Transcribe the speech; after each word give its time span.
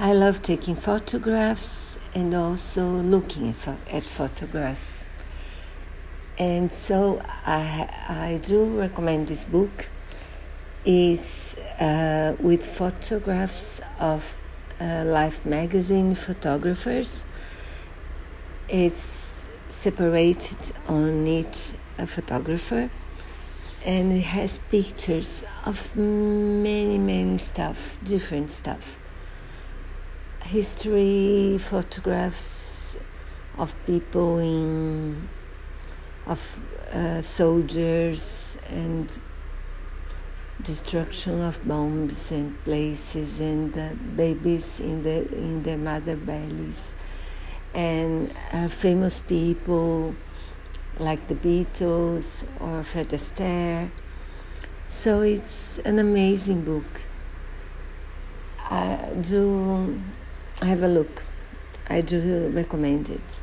I 0.00 0.12
love 0.12 0.42
taking 0.42 0.76
photographs 0.76 1.98
and 2.14 2.32
also 2.32 2.88
looking 2.88 3.52
at 3.90 4.04
photographs. 4.04 5.08
And 6.38 6.70
so 6.70 7.20
I, 7.44 7.88
I 8.08 8.40
do 8.44 8.78
recommend 8.78 9.26
this 9.26 9.44
book. 9.44 9.88
is 10.84 11.56
uh, 11.80 12.36
with 12.38 12.64
photographs 12.64 13.80
of 13.98 14.36
uh, 14.80 15.02
Life 15.04 15.44
magazine 15.44 16.14
photographers. 16.14 17.24
It's 18.68 19.48
separated 19.68 20.72
on 20.86 21.26
each 21.26 21.72
uh, 21.98 22.06
photographer 22.06 22.88
and 23.84 24.12
it 24.12 24.26
has 24.26 24.60
pictures 24.70 25.42
of 25.66 25.96
many 25.96 26.98
many 26.98 27.38
stuff 27.38 27.98
different 28.04 28.50
stuff 28.50 28.96
history 30.48 31.58
photographs 31.58 32.96
of 33.58 33.74
people 33.84 34.38
in 34.38 35.28
of 36.26 36.40
uh, 36.92 37.20
soldiers 37.20 38.58
and 38.70 39.18
destruction 40.62 41.42
of 41.42 41.66
bombs 41.68 42.30
and 42.32 42.62
places 42.64 43.40
and 43.40 43.72
babies 44.16 44.80
in 44.80 45.02
the 45.02 45.30
in 45.36 45.62
their 45.64 45.76
mother 45.76 46.16
bellies 46.16 46.96
and 47.74 48.34
uh, 48.52 48.68
famous 48.68 49.18
people 49.20 50.14
like 50.98 51.28
the 51.28 51.34
Beatles 51.34 52.44
or 52.58 52.82
Fred 52.82 53.08
Astaire. 53.10 53.90
So 54.88 55.20
it's 55.20 55.78
an 55.80 55.98
amazing 55.98 56.62
book. 56.62 56.90
I 58.70 59.14
do 59.20 60.00
have 60.68 60.82
a 60.82 60.88
look. 60.88 61.24
I 61.88 62.02
do 62.02 62.50
recommend 62.52 63.08
it. 63.08 63.40